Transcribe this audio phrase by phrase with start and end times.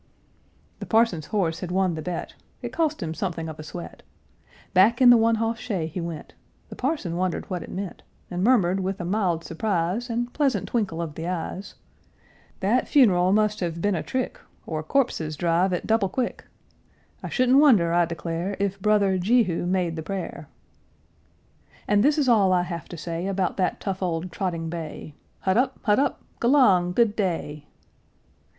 [0.79, 4.01] The parson's horse had won the bet; It cost him something of a sweat;
[4.73, 6.33] Back in the one hoss shay he went;
[6.69, 8.01] The parson wondered what it meant,
[8.31, 11.75] And murmured, with a mild surprise And pleasant twinkle of the eyes,
[12.61, 16.45] "That funeral must have been a trick, Or corpses drive at double quick;
[17.21, 20.49] I shouldn't wonder, I declare, If brother Jehu made the prayer!"
[21.87, 25.13] And this is all I have to say About that tough old trotting bay.
[25.41, 25.77] Huddup!
[25.83, 26.23] Huddup!
[26.41, 26.93] G'lang!
[26.95, 27.67] Good day!